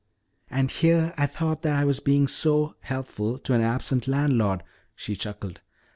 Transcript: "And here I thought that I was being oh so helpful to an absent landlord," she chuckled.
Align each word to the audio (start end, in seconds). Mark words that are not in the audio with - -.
"And 0.49 0.71
here 0.71 1.13
I 1.15 1.27
thought 1.27 1.61
that 1.61 1.75
I 1.77 1.85
was 1.85 1.99
being 1.99 2.23
oh 2.23 2.25
so 2.25 2.75
helpful 2.79 3.37
to 3.37 3.53
an 3.53 3.61
absent 3.61 4.07
landlord," 4.07 4.63
she 4.95 5.15
chuckled. 5.15 5.61